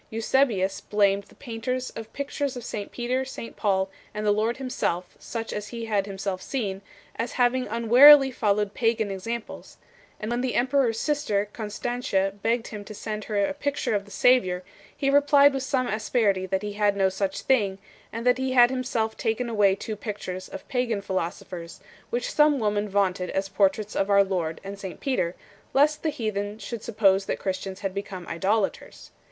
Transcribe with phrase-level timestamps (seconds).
[0.09, 4.57] Eusebius 1 blamed the painters of pictures of St Peter, St Paul, and the Lord
[4.57, 6.81] Himself, such as he had himself seen,
[7.17, 9.77] as having unwarily followed pagan examples;
[10.19, 14.05] and when the emperor s sister Constantia begged him to send her a picture of
[14.05, 14.63] the Saviour,
[14.97, 17.77] he replied with some asperity that he had no such thing,
[18.11, 21.79] and that he had himself taken away two pic tures of pagan philosophers,
[22.09, 25.35] which some woman vaunted as portraits of our Lord and St Peter,
[25.75, 29.13] lest the heathen should suppose that Christians had become idolaters 2